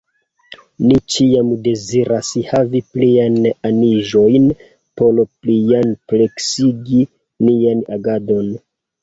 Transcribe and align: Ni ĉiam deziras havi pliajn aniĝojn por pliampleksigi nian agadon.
Ni 0.83 0.95
ĉiam 1.15 1.51
deziras 1.67 2.31
havi 2.51 2.81
pliajn 2.93 3.37
aniĝojn 3.69 4.49
por 5.03 5.21
pliampleksigi 5.29 7.05
nian 7.53 7.87
agadon. 8.01 8.51